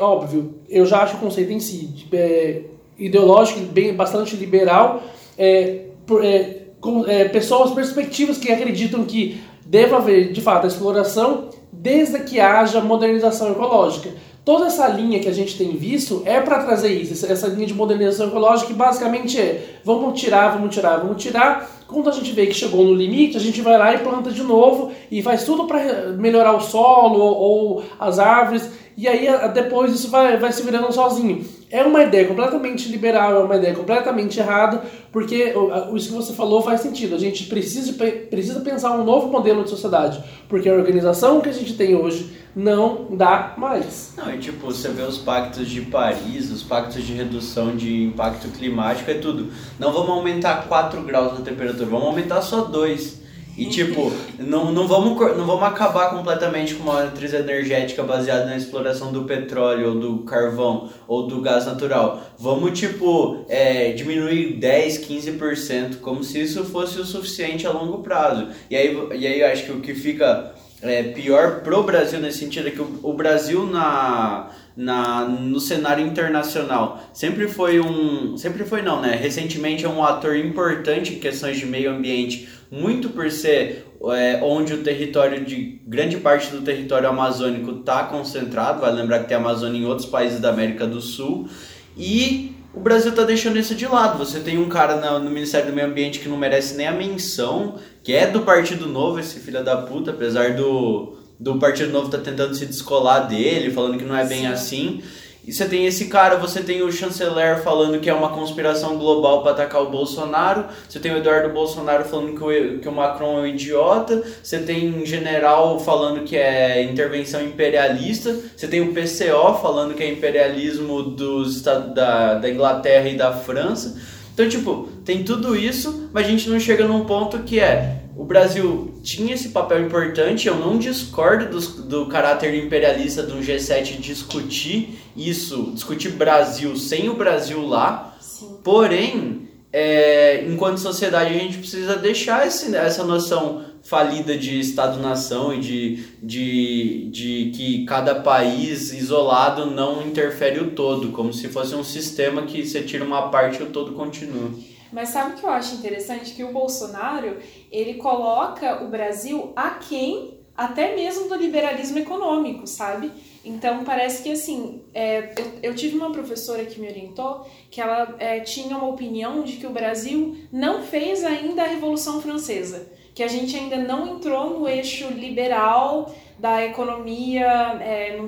óbvio, 0.00 0.54
eu 0.68 0.86
já 0.86 1.02
acho 1.02 1.16
o 1.16 1.20
conceito 1.20 1.52
em 1.52 1.60
si 1.60 2.06
é, 2.12 2.62
ideológico, 2.98 3.60
bem, 3.60 3.94
bastante 3.94 4.34
liberal, 4.34 5.02
é, 5.36 5.86
é, 6.22 6.62
com, 6.80 7.04
é, 7.06 7.26
pessoas, 7.26 7.72
perspectivas 7.72 8.38
que 8.38 8.50
acreditam 8.50 9.04
que 9.04 9.40
deva 9.66 9.96
haver, 9.96 10.32
de 10.32 10.40
fato, 10.40 10.64
a 10.64 10.68
exploração 10.68 11.50
desde 11.70 12.20
que 12.20 12.40
haja 12.40 12.80
modernização 12.80 13.52
ecológica. 13.52 14.10
Toda 14.46 14.66
essa 14.66 14.86
linha 14.86 15.18
que 15.18 15.28
a 15.28 15.32
gente 15.32 15.58
tem 15.58 15.76
visto 15.76 16.22
é 16.24 16.40
para 16.40 16.62
trazer 16.62 16.90
isso, 16.90 17.26
essa 17.26 17.48
linha 17.48 17.66
de 17.66 17.74
modernização 17.74 18.28
ecológica 18.28 18.68
que 18.68 18.74
basicamente 18.74 19.36
é 19.40 19.80
vamos 19.82 20.20
tirar, 20.20 20.50
vamos 20.50 20.72
tirar, 20.72 20.98
vamos 20.98 21.20
tirar. 21.20 21.68
Quando 21.88 22.08
a 22.08 22.12
gente 22.12 22.30
vê 22.30 22.46
que 22.46 22.54
chegou 22.54 22.84
no 22.84 22.94
limite, 22.94 23.36
a 23.36 23.40
gente 23.40 23.60
vai 23.60 23.76
lá 23.76 23.92
e 23.92 23.98
planta 23.98 24.30
de 24.30 24.44
novo 24.44 24.92
e 25.10 25.20
faz 25.20 25.42
tudo 25.42 25.64
para 25.64 26.12
melhorar 26.12 26.52
o 26.52 26.60
solo 26.60 27.18
ou, 27.18 27.36
ou 27.36 27.82
as 27.98 28.20
árvores 28.20 28.70
e 28.96 29.08
aí 29.08 29.26
depois 29.52 29.92
isso 29.92 30.08
vai, 30.10 30.36
vai 30.36 30.52
se 30.52 30.62
virando 30.62 30.92
sozinho. 30.92 31.44
É 31.70 31.82
uma 31.82 32.02
ideia 32.04 32.26
completamente 32.26 32.88
liberal, 32.88 33.40
é 33.40 33.44
uma 33.44 33.56
ideia 33.56 33.74
completamente 33.74 34.38
errada, 34.38 34.84
porque 35.10 35.52
isso 35.94 36.08
que 36.08 36.14
você 36.14 36.32
falou 36.32 36.62
faz 36.62 36.80
sentido. 36.80 37.14
A 37.16 37.18
gente 37.18 37.44
precisa, 37.46 37.92
precisa 38.30 38.60
pensar 38.60 38.92
um 38.92 39.04
novo 39.04 39.28
modelo 39.28 39.64
de 39.64 39.70
sociedade, 39.70 40.22
porque 40.48 40.68
a 40.68 40.74
organização 40.74 41.40
que 41.40 41.48
a 41.48 41.52
gente 41.52 41.74
tem 41.74 41.96
hoje 41.96 42.30
não 42.54 43.08
dá 43.10 43.54
mais. 43.56 44.14
Não, 44.16 44.32
e 44.32 44.38
tipo, 44.38 44.66
você 44.66 44.88
vê 44.88 45.02
os 45.02 45.18
pactos 45.18 45.68
de 45.68 45.82
Paris, 45.82 46.50
os 46.50 46.62
pactos 46.62 47.04
de 47.04 47.12
redução 47.12 47.76
de 47.76 48.04
impacto 48.04 48.48
climático, 48.48 49.10
é 49.10 49.14
tudo. 49.14 49.52
Não 49.78 49.92
vamos 49.92 50.10
aumentar 50.10 50.66
4 50.68 51.02
graus 51.02 51.38
na 51.38 51.44
temperatura, 51.44 51.84
vamos 51.86 52.06
aumentar 52.06 52.40
só 52.42 52.62
2. 52.62 53.25
E 53.56 53.66
tipo, 53.66 54.12
não, 54.38 54.70
não, 54.70 54.86
vamos, 54.86 55.18
não 55.36 55.46
vamos 55.46 55.62
acabar 55.62 56.10
completamente 56.10 56.74
com 56.74 56.82
uma 56.82 57.04
matriz 57.04 57.32
energética 57.32 58.02
baseada 58.02 58.44
na 58.44 58.56
exploração 58.56 59.10
do 59.10 59.24
petróleo, 59.24 59.94
ou 59.94 60.00
do 60.00 60.18
carvão, 60.24 60.90
ou 61.08 61.26
do 61.26 61.40
gás 61.40 61.64
natural. 61.64 62.22
Vamos, 62.38 62.78
tipo, 62.78 63.44
é, 63.48 63.92
diminuir 63.92 64.58
10, 64.58 65.06
15%, 65.06 66.00
como 66.00 66.22
se 66.22 66.42
isso 66.42 66.64
fosse 66.64 67.00
o 67.00 67.04
suficiente 67.04 67.66
a 67.66 67.70
longo 67.70 68.02
prazo. 68.02 68.48
E 68.70 68.76
aí, 68.76 68.94
e 69.14 69.26
aí 69.26 69.40
eu 69.40 69.46
acho 69.46 69.64
que 69.64 69.72
o 69.72 69.80
que 69.80 69.94
fica 69.94 70.52
é, 70.82 71.02
pior 71.04 71.60
pro 71.60 71.82
Brasil 71.82 72.20
nesse 72.20 72.38
sentido 72.38 72.68
é 72.68 72.70
que 72.70 72.82
o, 72.82 73.00
o 73.02 73.14
Brasil 73.14 73.66
na 73.66 74.50
na, 74.76 75.24
no 75.24 75.58
cenário 75.58 76.06
internacional. 76.06 77.02
Sempre 77.12 77.48
foi 77.48 77.80
um. 77.80 78.36
Sempre 78.36 78.64
foi 78.64 78.82
não, 78.82 79.00
né? 79.00 79.16
Recentemente 79.16 79.86
é 79.86 79.88
um 79.88 80.04
ator 80.04 80.36
importante 80.36 81.14
em 81.14 81.18
questões 81.18 81.56
de 81.56 81.64
meio 81.64 81.90
ambiente, 81.90 82.46
muito 82.70 83.10
por 83.10 83.30
ser 83.30 83.86
é, 84.12 84.40
onde 84.42 84.74
o 84.74 84.82
território 84.82 85.44
de. 85.44 85.80
grande 85.86 86.16
parte 86.16 86.50
do 86.50 86.62
território 86.62 87.08
amazônico 87.08 87.80
está 87.80 88.04
concentrado. 88.04 88.80
Vai 88.80 88.92
lembrar 88.92 89.20
que 89.20 89.28
tem 89.28 89.36
Amazônia 89.36 89.78
em 89.80 89.84
outros 89.84 90.08
países 90.08 90.40
da 90.40 90.50
América 90.50 90.86
do 90.86 91.00
Sul. 91.00 91.48
E 91.96 92.54
o 92.74 92.80
Brasil 92.80 93.10
está 93.10 93.24
deixando 93.24 93.58
isso 93.58 93.74
de 93.74 93.86
lado. 93.86 94.18
Você 94.18 94.40
tem 94.40 94.58
um 94.58 94.68
cara 94.68 94.96
no, 94.96 95.18
no, 95.24 95.30
Ministério 95.30 95.70
do 95.70 95.74
Meio 95.74 95.88
Ambiente 95.88 96.18
que 96.18 96.28
não 96.28 96.36
merece 96.36 96.76
nem 96.76 96.86
a 96.86 96.92
menção, 96.92 97.76
que 98.04 98.12
é 98.12 98.26
do 98.26 98.42
Partido 98.42 98.86
Novo, 98.86 99.18
esse 99.18 99.40
filho 99.40 99.64
da 99.64 99.78
puta, 99.78 100.10
apesar 100.10 100.54
do, 100.54 101.16
do 101.40 101.58
Partido 101.58 101.90
Novo 101.90 102.10
tá 102.10 102.18
tentando 102.18 102.54
se 102.54 102.66
descolar 102.66 103.20
dele, 103.20 103.70
falando 103.70 103.96
que 103.96 104.04
não 104.04 104.16
é 104.16 104.26
bem 104.26 104.40
Sim. 104.40 104.46
assim. 104.46 105.02
E 105.46 105.52
você 105.52 105.64
tem 105.64 105.86
esse 105.86 106.06
cara, 106.06 106.36
você 106.36 106.60
tem 106.60 106.82
o 106.82 106.90
chanceler 106.90 107.62
falando 107.62 108.00
que 108.00 108.10
é 108.10 108.14
uma 108.14 108.30
conspiração 108.30 108.98
global 108.98 109.42
para 109.42 109.52
atacar 109.52 109.80
o 109.80 109.90
Bolsonaro, 109.90 110.64
você 110.88 110.98
tem 110.98 111.12
o 111.12 111.18
Eduardo 111.18 111.50
Bolsonaro 111.50 112.04
falando 112.04 112.36
que 112.36 112.42
o, 112.42 112.78
que 112.80 112.88
o 112.88 112.92
Macron 112.92 113.38
é 113.38 113.42
um 113.42 113.46
idiota, 113.46 114.24
você 114.42 114.58
tem 114.58 114.92
um 114.92 115.06
general 115.06 115.78
falando 115.78 116.24
que 116.24 116.36
é 116.36 116.82
intervenção 116.82 117.40
imperialista, 117.40 118.36
você 118.56 118.66
tem 118.66 118.80
o 118.80 118.92
PCO 118.92 119.54
falando 119.62 119.94
que 119.94 120.02
é 120.02 120.10
imperialismo 120.10 121.04
dos, 121.04 121.62
da, 121.62 122.34
da 122.34 122.50
Inglaterra 122.50 123.08
e 123.08 123.16
da 123.16 123.32
França. 123.32 123.96
Então, 124.34 124.48
tipo, 124.48 124.88
tem 125.04 125.22
tudo 125.22 125.54
isso, 125.54 126.10
mas 126.12 126.26
a 126.26 126.28
gente 126.28 126.50
não 126.50 126.58
chega 126.58 126.86
num 126.88 127.04
ponto 127.04 127.38
que 127.44 127.60
é 127.60 128.02
o 128.16 128.24
Brasil 128.24 128.94
tinha 129.02 129.34
esse 129.34 129.50
papel 129.50 129.84
importante, 129.84 130.48
eu 130.48 130.56
não 130.56 130.78
discordo 130.78 131.50
do, 131.50 131.82
do 131.82 132.06
caráter 132.06 132.54
imperialista 132.54 133.22
do 133.22 133.38
G7 133.40 134.00
discutir 134.00 134.98
isso, 135.14 135.70
discutir 135.74 136.12
Brasil 136.12 136.74
sem 136.76 137.10
o 137.10 137.14
Brasil 137.14 137.66
lá, 137.66 138.16
Sim. 138.18 138.56
porém, 138.64 139.48
é, 139.70 140.46
enquanto 140.48 140.78
sociedade 140.78 141.34
a 141.34 141.38
gente 141.38 141.58
precisa 141.58 141.94
deixar 141.96 142.46
esse, 142.46 142.74
essa 142.74 143.04
noção 143.04 143.66
falida 143.82 144.36
de 144.36 144.58
Estado-nação 144.58 145.52
e 145.52 145.60
de, 145.60 146.04
de, 146.22 147.10
de 147.10 147.52
que 147.54 147.84
cada 147.84 148.14
país 148.14 148.94
isolado 148.94 149.66
não 149.66 150.06
interfere 150.06 150.58
o 150.60 150.70
todo, 150.70 151.12
como 151.12 151.34
se 151.34 151.48
fosse 151.48 151.74
um 151.74 151.84
sistema 151.84 152.42
que 152.42 152.66
você 152.66 152.80
tira 152.80 153.04
uma 153.04 153.28
parte 153.28 153.60
e 153.60 153.62
o 153.62 153.66
todo 153.66 153.92
continua. 153.92 154.50
Mas 154.92 155.10
sabe 155.10 155.32
o 155.32 155.36
que 155.36 155.44
eu 155.44 155.50
acho 155.50 155.74
interessante? 155.74 156.34
Que 156.34 156.44
o 156.44 156.52
Bolsonaro, 156.52 157.38
ele 157.70 157.94
coloca 157.94 158.84
o 158.84 158.88
Brasil 158.88 159.52
aquém 159.56 160.36
até 160.56 160.96
mesmo 160.96 161.28
do 161.28 161.34
liberalismo 161.34 161.98
econômico, 161.98 162.66
sabe? 162.66 163.12
Então 163.44 163.84
parece 163.84 164.22
que 164.22 164.32
assim, 164.32 164.82
é, 164.94 165.34
eu, 165.36 165.70
eu, 165.70 165.74
tive 165.74 165.96
uma 165.96 166.10
professora 166.10 166.64
que 166.64 166.80
me 166.80 166.88
orientou 166.88 167.46
que 167.70 167.80
ela 167.80 168.16
é, 168.18 168.40
tinha 168.40 168.76
uma 168.76 168.88
opinião 168.88 169.42
de 169.42 169.58
que 169.58 169.66
o 169.66 169.70
Brasil 169.70 170.36
não 170.50 170.82
fez 170.82 171.22
ainda 171.22 171.62
a 171.62 171.66
Revolução 171.66 172.20
Francesa, 172.20 172.90
que 173.14 173.22
a 173.22 173.28
gente 173.28 173.56
ainda 173.56 173.76
não 173.76 174.16
entrou 174.16 174.58
no 174.58 174.68
eixo 174.68 175.08
liberal 175.08 176.12
da 176.38 176.64
economia, 176.64 177.46
é, 177.80 178.18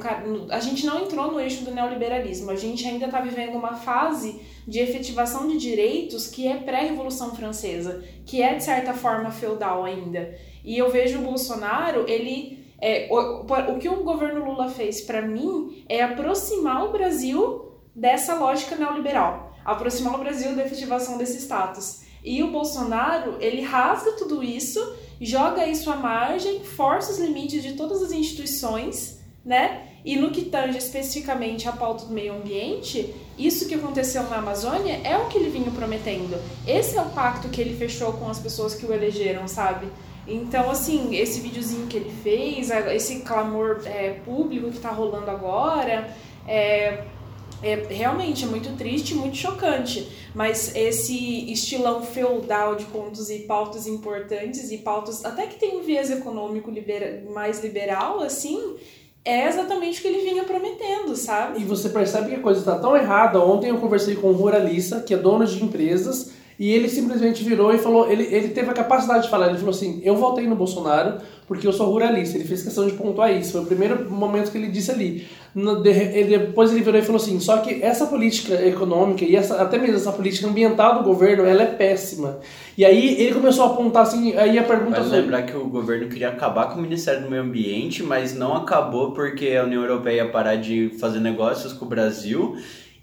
a 0.50 0.60
gente 0.60 0.86
não 0.86 1.02
entrou 1.02 1.32
no 1.32 1.40
eixo 1.40 1.64
do 1.64 1.72
neoliberalismo, 1.72 2.50
a 2.50 2.56
gente 2.56 2.86
ainda 2.86 3.06
está 3.06 3.20
vivendo 3.20 3.56
uma 3.56 3.74
fase 3.74 4.40
de 4.68 4.80
efetivação 4.80 5.48
de 5.48 5.56
direitos 5.56 6.26
que 6.26 6.46
é 6.46 6.58
pré-revolução 6.58 7.34
francesa, 7.34 8.04
que 8.26 8.42
é 8.42 8.54
de 8.54 8.62
certa 8.62 8.92
forma 8.92 9.30
feudal 9.30 9.82
ainda. 9.82 10.38
E 10.62 10.76
eu 10.76 10.90
vejo 10.90 11.20
o 11.20 11.22
Bolsonaro, 11.22 12.04
ele 12.06 12.68
é, 12.78 13.08
o, 13.10 13.46
o 13.72 13.78
que 13.78 13.88
o 13.88 14.04
governo 14.04 14.44
Lula 14.44 14.68
fez 14.68 15.00
para 15.00 15.22
mim 15.22 15.84
é 15.88 16.02
aproximar 16.02 16.84
o 16.84 16.92
Brasil 16.92 17.72
dessa 17.94 18.34
lógica 18.34 18.76
neoliberal, 18.76 19.56
aproximar 19.64 20.16
o 20.16 20.18
Brasil 20.18 20.54
da 20.54 20.66
efetivação 20.66 21.16
desse 21.16 21.38
status. 21.38 22.02
E 22.22 22.42
o 22.42 22.50
Bolsonaro, 22.50 23.38
ele 23.40 23.62
rasga 23.62 24.12
tudo 24.12 24.44
isso, 24.44 24.78
joga 25.18 25.66
isso 25.66 25.90
à 25.90 25.96
margem, 25.96 26.62
força 26.62 27.10
os 27.12 27.18
limites 27.18 27.62
de 27.62 27.72
todas 27.72 28.02
as 28.02 28.12
instituições, 28.12 29.18
né? 29.42 29.87
E 30.04 30.16
no 30.16 30.30
que 30.30 30.42
tange 30.42 30.78
especificamente 30.78 31.68
a 31.68 31.72
pauta 31.72 32.06
do 32.06 32.12
meio 32.12 32.34
ambiente, 32.34 33.14
isso 33.36 33.68
que 33.68 33.74
aconteceu 33.74 34.22
na 34.24 34.36
Amazônia 34.36 35.00
é 35.04 35.16
o 35.18 35.26
que 35.28 35.38
ele 35.38 35.50
vinha 35.50 35.70
prometendo. 35.70 36.40
Esse 36.66 36.96
é 36.96 37.02
o 37.02 37.10
pacto 37.10 37.48
que 37.48 37.60
ele 37.60 37.76
fechou 37.76 38.12
com 38.12 38.28
as 38.28 38.38
pessoas 38.38 38.74
que 38.74 38.86
o 38.86 38.92
elegeram, 38.92 39.46
sabe? 39.48 39.88
Então, 40.26 40.70
assim, 40.70 41.16
esse 41.16 41.40
videozinho 41.40 41.86
que 41.86 41.96
ele 41.96 42.12
fez, 42.22 42.70
esse 42.70 43.20
clamor 43.20 43.80
é, 43.86 44.20
público 44.24 44.70
que 44.70 44.78
tá 44.78 44.90
rolando 44.90 45.30
agora, 45.30 46.14
é, 46.46 47.04
é 47.62 47.74
realmente 47.88 48.44
é 48.44 48.46
muito 48.46 48.76
triste, 48.76 49.14
muito 49.14 49.36
chocante. 49.36 50.06
Mas 50.34 50.74
esse 50.76 51.50
estilão 51.50 52.02
feudal 52.02 52.76
de 52.76 52.84
e 53.30 53.38
pautas 53.40 53.86
importantes 53.86 54.70
e 54.70 54.78
pautas 54.78 55.24
até 55.24 55.46
que 55.46 55.58
tem 55.58 55.78
um 55.78 55.82
viés 55.82 56.10
econômico 56.10 56.70
libera, 56.70 57.24
mais 57.32 57.62
liberal, 57.62 58.20
assim, 58.20 58.76
é 59.28 59.46
exatamente 59.46 59.98
o 59.98 60.02
que 60.02 60.08
ele 60.08 60.30
vinha 60.30 60.42
prometendo, 60.44 61.14
sabe? 61.14 61.60
E 61.60 61.64
você 61.64 61.90
percebe 61.90 62.30
que 62.30 62.36
a 62.36 62.40
coisa 62.40 62.60
está 62.60 62.78
tão 62.78 62.96
errada. 62.96 63.38
Ontem 63.38 63.68
eu 63.68 63.76
conversei 63.76 64.14
com 64.14 64.30
um 64.30 64.32
ruralista 64.32 65.00
que 65.00 65.12
é 65.12 65.18
dono 65.18 65.44
de 65.44 65.62
empresas 65.62 66.32
e 66.58 66.72
ele 66.72 66.88
simplesmente 66.88 67.44
virou 67.44 67.72
e 67.74 67.78
falou, 67.78 68.10
ele, 68.10 68.24
ele 68.34 68.48
teve 68.48 68.70
a 68.70 68.72
capacidade 68.72 69.24
de 69.24 69.30
falar, 69.30 69.48
ele 69.48 69.58
falou 69.58 69.74
assim, 69.74 70.00
eu 70.02 70.16
votei 70.16 70.46
no 70.46 70.56
Bolsonaro 70.56 71.20
porque 71.48 71.66
eu 71.66 71.72
sou 71.72 71.90
ruralista. 71.90 72.36
Ele 72.36 72.44
fez 72.44 72.62
questão 72.62 72.86
de 72.86 72.92
pontuar 72.92 73.34
isso. 73.34 73.52
Foi 73.52 73.62
o 73.62 73.66
primeiro 73.66 74.08
momento 74.10 74.52
que 74.52 74.58
ele 74.58 74.68
disse 74.68 74.90
ali. 74.90 75.26
Ele, 75.56 76.38
depois 76.38 76.70
ele 76.70 76.82
virou 76.82 77.00
e 77.00 77.02
falou 77.02 77.20
assim, 77.20 77.40
só 77.40 77.56
que 77.56 77.82
essa 77.82 78.06
política 78.06 78.54
econômica 78.64 79.24
e 79.24 79.34
essa, 79.34 79.60
até 79.60 79.78
mesmo 79.78 79.96
essa 79.96 80.12
política 80.12 80.46
ambiental 80.46 80.98
do 80.98 81.04
governo, 81.04 81.44
ela 81.44 81.62
é 81.62 81.66
péssima. 81.66 82.38
E 82.76 82.84
aí 82.84 83.20
ele 83.20 83.34
começou 83.34 83.64
a 83.64 83.68
apontar 83.68 84.02
assim, 84.02 84.36
aí 84.36 84.58
a 84.58 84.62
pergunta 84.62 84.98
Vale 84.98 85.08
foi... 85.08 85.20
lembrar 85.20 85.42
que 85.42 85.56
o 85.56 85.66
governo 85.66 86.08
queria 86.08 86.28
acabar 86.28 86.68
com 86.68 86.78
o 86.78 86.82
Ministério 86.82 87.22
do 87.22 87.30
Meio 87.30 87.42
Ambiente, 87.42 88.02
mas 88.02 88.36
não 88.36 88.54
acabou 88.54 89.12
porque 89.12 89.56
a 89.56 89.64
União 89.64 89.82
Europeia 89.82 90.16
ia 90.16 90.28
parar 90.28 90.56
de 90.56 90.90
fazer 91.00 91.18
negócios 91.18 91.72
com 91.72 91.86
o 91.86 91.88
Brasil 91.88 92.56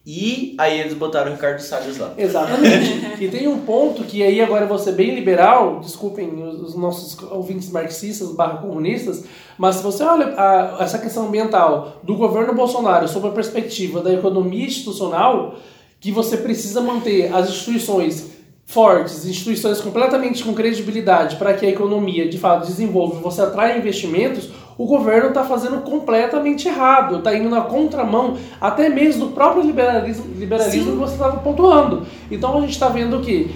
e 0.06 0.54
aí 0.60 0.80
eles 0.80 0.94
botaram 0.94 1.32
o 1.32 1.34
Ricardo 1.34 1.60
Salles 1.60 1.98
lá. 1.98 2.14
Exatamente. 2.16 3.18
e 3.24 3.28
tem 3.28 3.48
um 3.48 3.62
ponto 3.62 4.04
que 4.04 4.22
aí 4.22 4.40
agora 4.40 4.66
eu 4.66 4.68
vou 4.68 4.78
ser 4.78 4.92
bem 4.92 5.16
liberal, 5.16 5.80
desculpem 5.80 6.44
os 6.44 6.76
nossos 6.76 7.18
ouvintes 7.32 7.72
marxistas 7.72 8.32
barra 8.32 8.58
comunistas, 8.58 9.26
mas 9.58 9.78
se 9.78 9.84
você 9.84 10.04
olha 10.04 10.36
a, 10.38 10.78
essa 10.80 11.00
questão 11.00 11.28
ambiental 11.28 12.02
do 12.04 12.16
governo 12.16 12.54
Bolsonaro 12.54 13.08
sob 13.08 13.28
a 13.28 13.32
perspectiva 13.32 14.00
da 14.00 14.14
economia 14.14 14.68
institucional, 14.68 15.56
que 16.00 16.12
você 16.12 16.38
precisa 16.38 16.82
manter 16.82 17.34
as 17.34 17.50
instituições 17.50 18.36
fortes, 18.68 19.26
instituições 19.26 19.80
completamente 19.82 20.44
com 20.44 20.54
credibilidade 20.54 21.36
para 21.38 21.54
que 21.54 21.66
a 21.66 21.70
economia 21.70 22.28
de 22.30 22.38
fato 22.38 22.68
desenvolva 22.68 23.20
e 23.20 23.24
você 23.24 23.42
atrai 23.42 23.78
investimentos, 23.78 24.50
o 24.78 24.86
governo 24.86 25.30
está 25.30 25.44
fazendo 25.44 25.82
completamente 25.82 26.68
errado, 26.68 27.18
está 27.18 27.36
indo 27.36 27.50
na 27.50 27.62
contramão 27.62 28.38
até 28.60 28.90
mesmo 28.90 29.28
do 29.28 29.32
próprio 29.32 29.64
liberalismo, 29.64 30.26
liberalismo 30.38 30.92
que 30.92 30.98
você 30.98 31.14
estava 31.14 31.38
pontuando. 31.38 32.06
Então 32.30 32.58
a 32.58 32.62
gente 32.62 32.72
está 32.72 32.90
vendo 32.90 33.22
que 33.22 33.52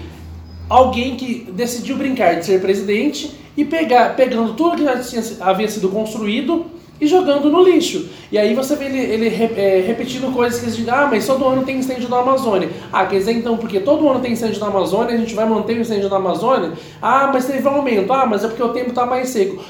alguém 0.68 1.16
que 1.16 1.50
decidiu 1.52 1.96
brincar 1.96 2.36
de 2.36 2.46
ser 2.46 2.60
presidente 2.60 3.32
e 3.56 3.64
pegar, 3.64 4.16
pegando 4.16 4.54
tudo 4.54 4.76
que 4.76 4.84
já 4.84 4.98
tinha, 4.98 5.22
havia 5.40 5.68
sido 5.68 5.90
construído 5.90 6.66
e 6.98 7.06
jogando 7.06 7.50
no 7.50 7.62
lixo. 7.62 8.08
E 8.30 8.38
aí 8.38 8.54
você 8.54 8.76
vê 8.76 8.84
ele, 8.86 8.98
ele 8.98 9.26
é, 9.26 9.82
repetindo 9.86 10.32
coisas 10.32 10.60
que 10.60 10.66
dizem, 10.66 10.84
ah, 10.88 11.08
mas 11.10 11.26
todo 11.26 11.44
ano 11.46 11.64
tem 11.64 11.78
incêndio 11.78 12.08
na 12.08 12.18
Amazônia. 12.18 12.68
Ah, 12.92 13.04
quer 13.06 13.18
dizer 13.18 13.32
então, 13.32 13.56
porque 13.56 13.80
todo 13.80 14.08
ano 14.08 14.20
tem 14.20 14.32
incêndio 14.32 14.60
na 14.60 14.66
Amazônia, 14.66 15.14
a 15.14 15.18
gente 15.18 15.34
vai 15.34 15.46
manter 15.46 15.76
o 15.76 15.80
incêndio 15.80 16.08
na 16.08 16.16
Amazônia? 16.16 16.72
Ah, 17.00 17.30
mas 17.32 17.46
teve 17.46 17.66
um 17.66 17.72
aumento. 17.72 18.12
Ah, 18.12 18.26
mas 18.26 18.44
é 18.44 18.48
porque 18.48 18.62
o 18.62 18.68
tempo 18.68 18.90
está 18.90 19.04
mais 19.04 19.28
seco 19.30 19.62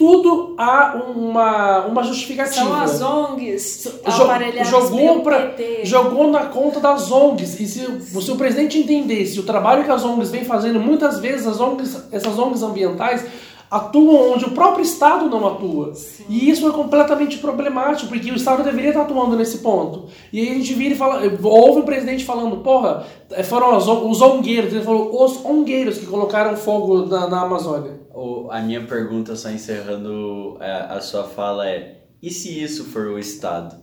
tudo 0.00 0.54
há 0.56 0.94
uma, 1.14 1.84
uma 1.84 2.02
justificativa. 2.02 2.64
São 2.64 2.74
as 2.74 3.02
ONGs 3.02 4.00
jogou, 4.64 5.20
pra, 5.20 5.54
jogou 5.82 6.30
na 6.30 6.46
conta 6.46 6.80
das 6.80 7.12
ONGs. 7.12 7.60
E 7.60 7.66
se, 7.66 8.00
se 8.00 8.30
o 8.30 8.36
presidente 8.36 8.78
entendesse 8.78 9.38
o 9.38 9.42
trabalho 9.42 9.84
que 9.84 9.90
as 9.90 10.02
ONGs 10.02 10.30
vem 10.30 10.42
fazendo, 10.42 10.80
muitas 10.80 11.20
vezes 11.20 11.46
as 11.46 11.60
ONGs, 11.60 12.04
essas 12.10 12.38
ONGs 12.38 12.62
ambientais 12.62 13.26
atuam 13.70 14.32
onde 14.32 14.44
o 14.44 14.50
próprio 14.50 14.82
Estado 14.82 15.30
não 15.30 15.46
atua. 15.46 15.94
Sim. 15.94 16.24
E 16.28 16.50
isso 16.50 16.68
é 16.68 16.72
completamente 16.72 17.38
problemático, 17.38 18.08
porque 18.08 18.30
o 18.30 18.34
Estado 18.34 18.64
deveria 18.64 18.90
estar 18.90 19.02
atuando 19.02 19.36
nesse 19.36 19.58
ponto. 19.58 20.06
E 20.32 20.40
aí 20.40 20.50
a 20.50 20.54
gente 20.54 20.74
vira 20.74 20.94
e 20.94 20.98
fala, 20.98 21.22
ouve 21.42 21.80
o 21.80 21.84
presidente 21.84 22.24
falando, 22.24 22.56
porra, 22.58 23.06
foram 23.44 23.76
os, 23.76 23.86
os 23.86 24.20
ongueiros, 24.20 24.72
ele 24.72 24.82
falou, 24.82 25.24
os 25.24 25.44
ongueiros 25.44 25.98
que 25.98 26.06
colocaram 26.06 26.56
fogo 26.56 27.06
na, 27.06 27.28
na 27.28 27.42
Amazônia. 27.42 28.00
a 28.50 28.60
minha 28.60 28.84
pergunta, 28.84 29.36
só 29.36 29.50
encerrando 29.50 30.56
é, 30.60 30.70
a 30.70 31.00
sua 31.00 31.24
fala, 31.24 31.68
é: 31.68 32.00
e 32.20 32.30
se 32.30 32.62
isso 32.62 32.86
for 32.86 33.06
o 33.06 33.18
Estado? 33.18 33.76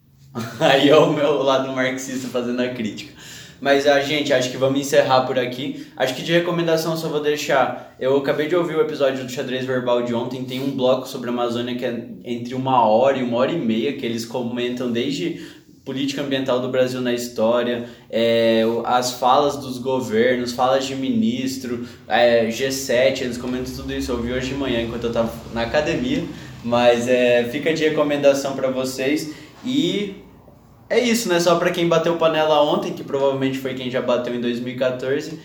Aí 0.60 0.90
é 0.90 0.96
o 0.96 1.12
meu 1.12 1.42
lado 1.42 1.72
marxista 1.72 2.28
fazendo 2.28 2.60
a 2.60 2.68
crítica. 2.68 3.14
Mas 3.60 3.86
a 3.86 4.00
gente, 4.00 4.32
acho 4.32 4.50
que 4.50 4.56
vamos 4.56 4.80
encerrar 4.80 5.22
por 5.22 5.38
aqui. 5.38 5.86
Acho 5.96 6.14
que 6.14 6.22
de 6.22 6.32
recomendação 6.32 6.96
só 6.96 7.08
vou 7.08 7.20
deixar. 7.20 7.94
Eu 7.98 8.16
acabei 8.16 8.48
de 8.48 8.56
ouvir 8.56 8.76
o 8.76 8.80
episódio 8.80 9.24
do 9.24 9.30
Xadrez 9.30 9.64
Verbal 9.64 10.02
de 10.02 10.14
ontem. 10.14 10.44
Tem 10.44 10.60
um 10.60 10.72
bloco 10.72 11.08
sobre 11.08 11.30
a 11.30 11.32
Amazônia 11.32 11.74
que 11.74 11.84
é 11.84 12.06
entre 12.24 12.54
uma 12.54 12.86
hora 12.86 13.18
e 13.18 13.22
uma 13.22 13.38
hora 13.38 13.52
e 13.52 13.58
meia, 13.58 13.94
que 13.94 14.04
eles 14.04 14.24
comentam 14.24 14.90
desde 14.90 15.40
política 15.86 16.20
ambiental 16.20 16.58
do 16.58 16.68
Brasil 16.68 17.00
na 17.00 17.14
história, 17.14 17.88
é, 18.10 18.64
as 18.84 19.12
falas 19.12 19.56
dos 19.56 19.78
governos, 19.78 20.52
falas 20.52 20.84
de 20.84 20.96
ministro, 20.96 21.86
é, 22.08 22.48
G7, 22.48 23.22
eles 23.22 23.38
comentam 23.38 23.72
tudo 23.72 23.92
isso. 23.94 24.10
Eu 24.10 24.16
ouvi 24.16 24.32
hoje 24.32 24.48
de 24.48 24.54
manhã 24.56 24.82
enquanto 24.82 25.04
eu 25.04 25.10
estava 25.10 25.32
na 25.54 25.62
academia. 25.62 26.24
Mas 26.64 27.06
é, 27.06 27.44
fica 27.44 27.72
de 27.72 27.84
recomendação 27.84 28.56
para 28.56 28.68
vocês. 28.68 29.32
E 29.64 30.16
é 30.88 30.98
isso, 31.00 31.28
né? 31.28 31.38
Só 31.40 31.56
pra 31.56 31.70
quem 31.70 31.88
bateu 31.88 32.16
panela 32.16 32.62
ontem, 32.62 32.92
que 32.92 33.02
provavelmente 33.04 33.58
foi 33.58 33.74
quem 33.74 33.90
já 33.90 34.00
bateu 34.02 34.34
em 34.34 34.40
2014, 34.40 35.38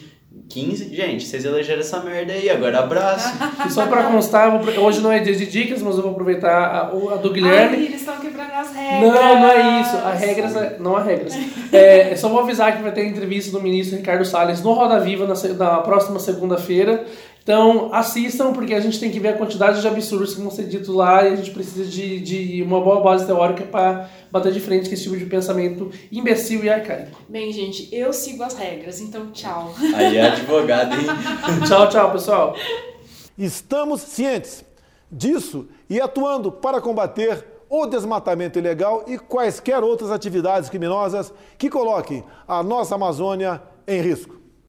15. 0.50 0.94
Gente, 0.96 1.26
vocês 1.26 1.46
elegeram 1.46 1.80
essa 1.82 2.00
merda 2.02 2.34
aí, 2.34 2.50
agora 2.50 2.80
abraço. 2.80 3.34
E 3.66 3.70
só 3.72 3.86
pra 3.88 4.04
constar, 4.04 4.52
vou 4.52 4.84
hoje 4.86 5.00
não 5.02 5.12
é 5.12 5.20
dia 5.20 5.36
de 5.36 5.46
dicas, 5.46 5.82
mas 5.82 5.96
eu 5.96 6.02
vou 6.04 6.12
aproveitar 6.12 6.76
a, 6.92 6.94
o- 6.96 7.10
a 7.10 7.16
do 7.16 7.30
Ai, 7.30 7.34
Guilherme. 7.34 7.86
eles 7.86 8.02
estão 8.02 8.18
quebrando 8.18 8.52
as 8.52 8.74
regras. 8.74 9.02
Não, 9.02 9.40
não 9.40 9.50
é 9.52 9.82
isso. 9.82 9.96
Há 9.98 10.12
regras, 10.12 10.56
é- 10.56 10.78
não 10.80 10.96
há 10.98 11.02
regras. 11.04 11.34
É, 11.72 12.16
só 12.18 12.28
vou 12.30 12.42
avisar 12.42 12.76
que 12.76 12.84
vai 12.84 12.92
ter 12.92 13.06
entrevista 13.08 13.52
do 13.52 13.62
ministro 13.62 13.98
Ricardo 13.98 14.26
Salles 14.26 14.62
no 14.62 14.74
Roda 14.74 15.00
Viva 15.00 15.26
na, 15.26 15.34
na 15.54 15.78
próxima 15.82 16.20
segunda-feira. 16.20 17.06
Então 17.44 17.94
assistam, 17.94 18.54
porque 18.54 18.74
a 18.74 18.80
gente 18.80 19.00
tem 19.00 19.10
que 19.10 19.20
ver 19.20 19.30
a 19.30 19.38
quantidade 19.38 19.82
de 19.82 19.88
absurdos 19.88 20.36
que 20.36 20.42
vão 20.42 20.52
ser 20.52 20.68
ditos 20.68 20.90
lá 20.90 21.28
e 21.28 21.34
a 21.34 21.36
gente 21.36 21.50
precisa 21.52 21.84
de, 21.84 22.20
de 22.20 22.62
uma 22.62 22.80
boa 22.80 23.02
base 23.02 23.26
teórica 23.26 23.64
para 23.64 24.10
bater 24.32 24.52
de 24.52 24.60
frente 24.60 24.88
com 24.88 24.94
esse 24.94 25.04
tipo 25.04 25.18
de 25.18 25.26
pensamento 25.26 25.90
imbecil 26.12 26.64
e 26.64 26.70
arcaico. 26.70 27.20
Bem, 27.28 27.52
gente, 27.52 27.90
eu 27.92 28.14
sigo 28.14 28.44
as 28.44 28.54
regras, 28.54 29.02
então 29.02 29.32
tchau. 29.32 29.74
Aí 29.96 30.18
é 30.18 30.28
advogado, 30.28 30.94
hein? 30.94 31.08
Tchau, 31.68 31.90
tchau, 31.90 32.12
pessoal. 32.12 32.56
Estamos 33.38 34.02
cientes 34.02 34.64
disso 35.12 35.68
e 35.90 36.00
atuando 36.00 36.52
para 36.52 36.80
combater 36.80 37.44
o 37.68 37.88
desmatamento 37.88 38.60
ilegal 38.60 39.06
e 39.08 39.18
quaisquer 39.18 39.82
outras 39.82 40.12
atividades 40.12 40.70
criminosas 40.70 41.34
que 41.58 41.70
coloquem 41.70 42.24
a 42.48 42.62
nossa 42.62 42.96
Amazônia 42.96 43.64
em 43.88 44.02
risco. 44.02 44.41